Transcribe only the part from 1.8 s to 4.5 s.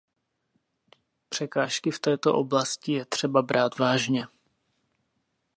v této oblasti je třeba brát vážně.